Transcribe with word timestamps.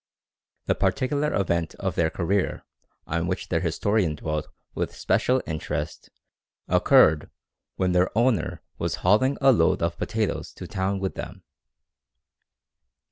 The 0.65 0.73
particular 0.73 1.31
event 1.31 1.75
of 1.75 1.93
their 1.93 2.09
career 2.09 2.65
on 3.05 3.27
which 3.27 3.49
their 3.49 3.59
historian 3.59 4.15
dwelt 4.15 4.47
with 4.73 4.95
special 4.95 5.43
interest 5.45 6.09
occurred 6.67 7.29
when 7.75 7.91
their 7.91 8.09
owner 8.17 8.63
was 8.79 8.95
hauling 9.05 9.37
a 9.41 9.51
load 9.51 9.83
of 9.83 9.99
potatoes 9.99 10.53
to 10.53 10.65
town 10.65 10.99
with 10.99 11.13
them. 11.13 11.43